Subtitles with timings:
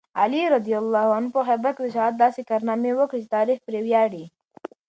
[0.21, 0.67] علي رض
[1.35, 4.25] په خیبر کې د شجاعت داسې کارنامې وکړې چې تاریخ پرې ویاړي.